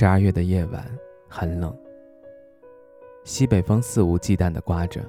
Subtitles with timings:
[0.00, 0.82] 十二月的夜晚
[1.28, 1.76] 很冷，
[3.22, 5.04] 西北风肆无忌惮地刮着，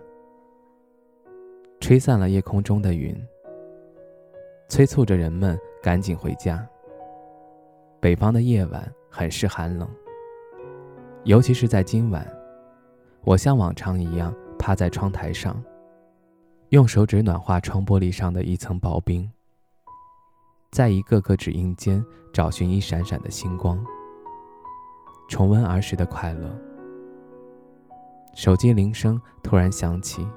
[1.79, 3.15] 吹散了夜空中的云，
[4.67, 6.67] 催促着人们赶紧回家。
[8.01, 9.89] 北方的夜晚很是寒冷，
[11.23, 12.27] 尤其是在今晚，
[13.21, 15.63] 我像往常一样趴在窗台上，
[16.71, 19.31] 用手指暖化窗玻璃上的一层薄冰，
[20.69, 23.81] 在一个个指印间找寻一闪闪的星光。
[25.31, 26.53] 重温儿时的快乐。
[28.35, 30.27] 手机铃声突然响起，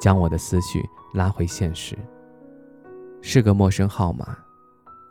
[0.00, 1.94] 将我的思绪拉回现实。
[3.20, 4.34] 是个陌生号码，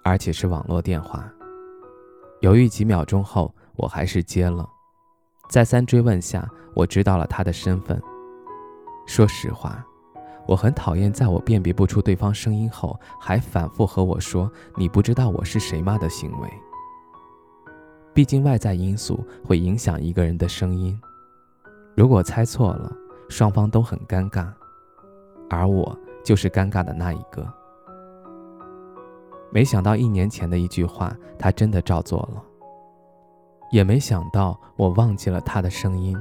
[0.04, 1.32] 而且是网络电话。
[2.40, 4.68] 犹豫几秒钟后，我还是接了。
[5.48, 8.02] 再三追问下，我知道了他的身份。
[9.06, 9.86] 说实话，
[10.48, 16.50] 我很讨厌在我辨别不出对方声音后，还反复和我说“你不知道我是谁吗”的行为。
[18.16, 20.98] 毕竟外在因素会影响一个人的声音，
[21.96, 22.90] 如果猜错了，
[23.28, 24.48] 双方都很尴尬，
[25.50, 27.46] 而我就是尴尬的那一个。
[29.52, 32.42] 没想到一年前的一句话，他真的照做了，
[33.70, 36.18] 也没想到我忘记了他的声音。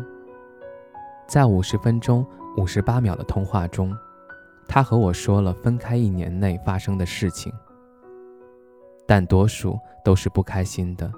[1.28, 3.96] 在五十分钟五十八秒的通话中，
[4.66, 7.52] 他和我说了分开一年内发生的事情，
[9.06, 11.08] 但多数都是不开心的。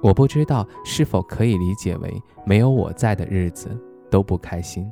[0.00, 3.68] 我不知道是否可以理解为没有我在的日子
[4.10, 4.90] 都不开心。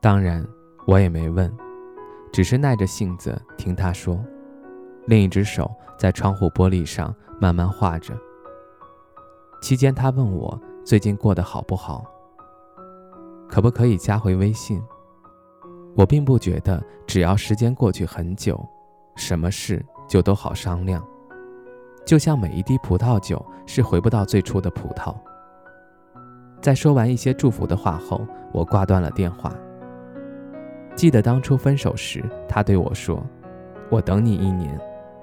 [0.00, 0.44] 当然，
[0.86, 1.50] 我也没问，
[2.32, 4.18] 只是耐着性子听他说，
[5.06, 8.14] 另一只手在窗户玻璃上慢慢画着。
[9.62, 12.04] 期间，他问我最近过得好不好，
[13.48, 14.82] 可不可以加回微信。
[15.96, 18.60] 我并不觉得只要时间过去很久，
[19.14, 21.06] 什么事就都好商量。
[22.04, 25.14] 就像每一滴葡萄酒是回不到最初的葡萄。
[26.60, 29.52] 在说完一些祝福的话后，我挂断了电话。
[30.94, 33.24] 记得当初分手时，他对我说
[33.90, 34.78] ：“我等你一年，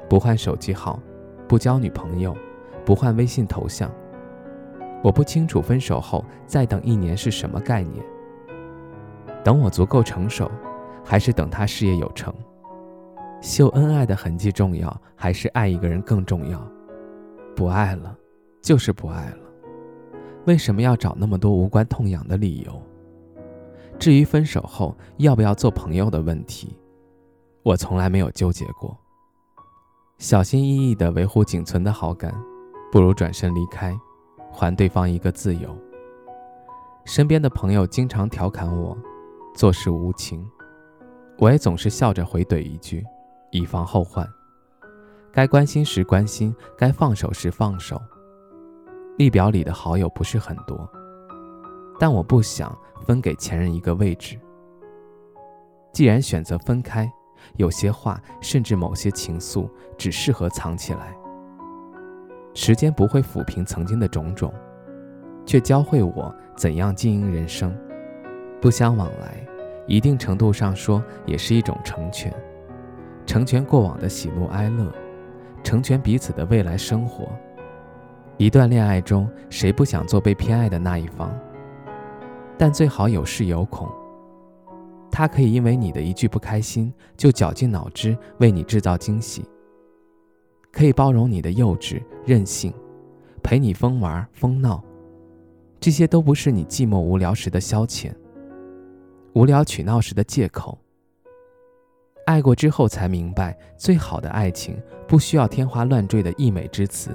[0.10, 1.00] 不换手机号，
[1.48, 2.36] 不交女朋友，
[2.84, 3.90] 不换微信头像。”
[5.04, 8.06] 我不清楚分手后再等一年是什么概念。
[9.44, 10.52] 等我足够成熟，
[11.04, 12.32] 还是等他事业有成？
[13.42, 16.62] 秀恩爱的痕迹重要，还是爱一个人更重要？
[17.56, 18.16] 不爱了，
[18.62, 19.38] 就是不爱了。
[20.46, 22.82] 为什么要找那么多无关痛痒的理由？
[23.98, 26.78] 至于分手后要不要做朋友的问题，
[27.64, 28.96] 我从来没有纠结过。
[30.20, 32.32] 小心翼翼地维护仅存的好感，
[32.92, 33.98] 不如转身离开，
[34.52, 35.76] 还对方一个自由。
[37.06, 38.96] 身边的朋友经常调侃我
[39.56, 40.48] 做事无情，
[41.40, 43.04] 我也总是笑着回怼一句。
[43.52, 44.28] 以防后患，
[45.32, 48.02] 该关心时关心，该放手时放手。
[49.18, 50.90] 列表里的好友不是很多，
[52.00, 52.76] 但我不想
[53.06, 54.40] 分给前任一个位置。
[55.94, 57.12] 既然选择分开，
[57.58, 61.16] 有些话甚至某些情愫只适合藏起来。
[62.54, 64.54] 时间不会抚平曾经的种种，
[65.46, 67.78] 却教会我怎样经营人生。
[68.62, 69.46] 不相往来，
[69.88, 72.34] 一定程度上说，也是一种成全。
[73.26, 74.92] 成全过往的喜怒哀乐，
[75.64, 77.28] 成全彼此的未来生活。
[78.38, 81.32] 一段恋爱中，谁不想做被偏爱的那一方？
[82.58, 83.88] 但最好有恃有恐。
[85.12, 89.44] 他可以因为你的一句不开心，就绞尽脑汁为你制造惊喜；
[90.72, 92.74] 可以包容你的幼稚任性，
[93.44, 94.84] 陪你疯玩疯闹。
[95.80, 98.12] 这些都不是你寂寞无聊时的消遣，
[99.34, 100.78] 无聊取闹时的借口。
[102.26, 107.12] 爱过之后才明白，最好的爱情不需要天花乱坠的溢美之词，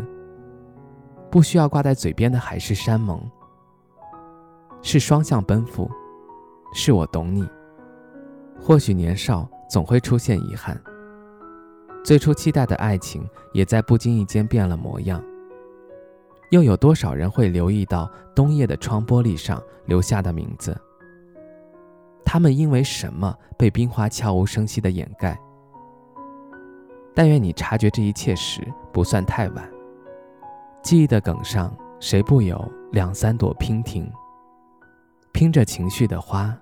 [1.31, 3.21] 不需要挂在嘴边的海誓山盟，
[4.83, 5.91] 是双向奔赴，
[6.75, 7.49] 是我懂你。
[8.61, 10.81] 或许年少总会出现遗憾，
[12.05, 15.23] 最初期待的爱情也在不经意间变了模样。
[16.51, 20.79] 又有多少人会留意到冬夜的窗玻璃上留下的名字？
[22.37, 25.35] 他们因为什么被冰花悄无声息的掩盖？
[27.15, 28.61] 但愿你察觉这一切时
[28.93, 29.67] 不算太晚。
[30.83, 32.63] 记忆的梗上谁不有
[32.93, 34.07] 两三朵娉婷？
[35.33, 36.55] 拼着情绪的花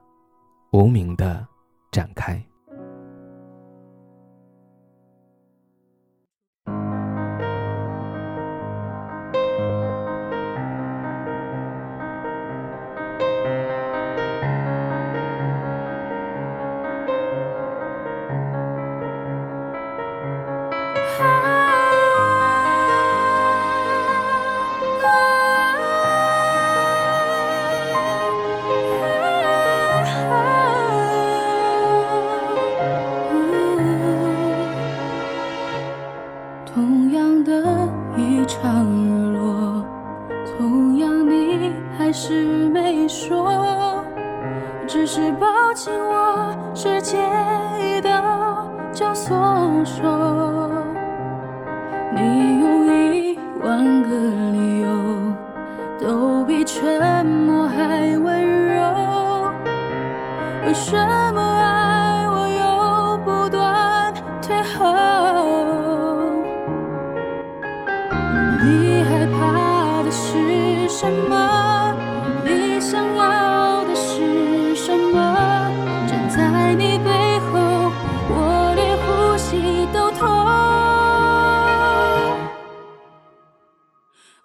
[0.71, 1.45] 无名的
[1.91, 2.41] 展开。
[36.75, 39.87] 同样的一场日落
[40.45, 44.05] 同样你还是没说
[44.85, 47.21] 只是抱紧我时间
[47.79, 50.03] 一到就松手
[52.13, 52.54] 你
[70.97, 71.93] 什么？
[72.45, 75.19] 你想要的是什么？
[76.07, 77.11] 站在你背
[77.51, 77.91] 后，
[78.31, 80.25] 我连呼吸都痛。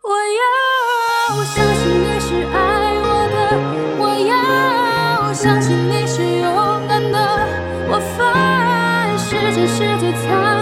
[0.01, 0.09] 我
[0.39, 0.43] 要
[1.45, 2.57] 相信你是爱
[2.97, 3.37] 我的，
[3.99, 6.47] 我要相信你是勇
[6.87, 7.17] 敢的，
[7.91, 10.58] 我发誓这世界才。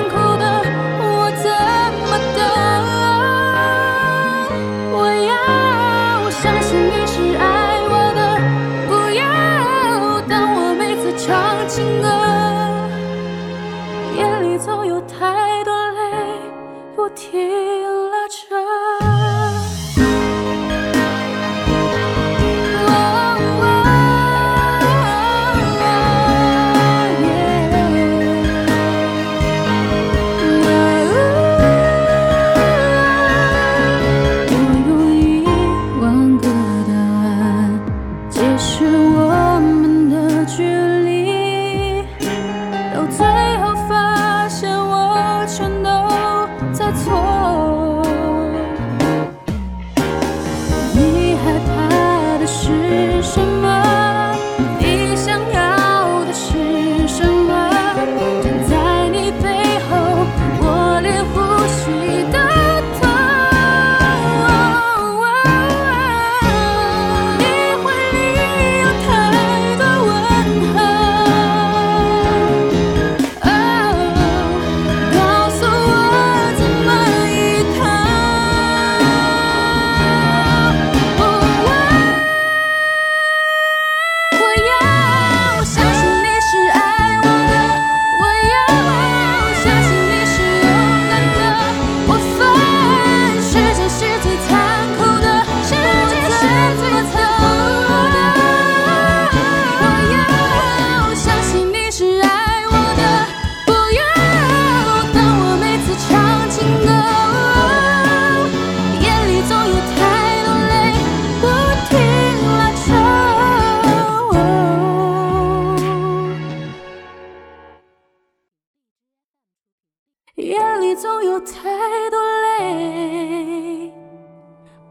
[121.27, 123.91] 有太多泪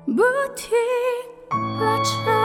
[0.04, 0.22] 不
[0.54, 0.76] 停
[1.80, 2.35] 拉扯。